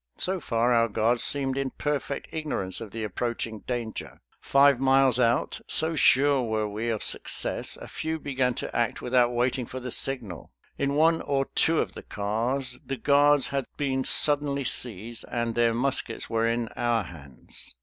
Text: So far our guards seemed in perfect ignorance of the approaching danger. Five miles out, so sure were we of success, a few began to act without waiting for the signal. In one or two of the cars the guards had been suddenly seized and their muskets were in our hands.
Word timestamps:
So 0.17 0.39
far 0.39 0.73
our 0.73 0.87
guards 0.87 1.21
seemed 1.23 1.59
in 1.59 1.69
perfect 1.77 2.27
ignorance 2.31 2.81
of 2.81 2.89
the 2.89 3.03
approaching 3.03 3.59
danger. 3.67 4.19
Five 4.39 4.79
miles 4.79 5.19
out, 5.19 5.61
so 5.67 5.95
sure 5.95 6.41
were 6.41 6.67
we 6.67 6.89
of 6.89 7.03
success, 7.03 7.77
a 7.79 7.87
few 7.87 8.17
began 8.17 8.55
to 8.55 8.75
act 8.75 9.03
without 9.03 9.31
waiting 9.31 9.67
for 9.67 9.79
the 9.79 9.91
signal. 9.91 10.51
In 10.75 10.95
one 10.95 11.21
or 11.21 11.45
two 11.53 11.79
of 11.81 11.93
the 11.93 12.01
cars 12.01 12.79
the 12.83 12.97
guards 12.97 13.49
had 13.49 13.65
been 13.77 14.03
suddenly 14.03 14.63
seized 14.63 15.23
and 15.29 15.53
their 15.53 15.71
muskets 15.71 16.27
were 16.27 16.47
in 16.47 16.69
our 16.69 17.03
hands. 17.03 17.75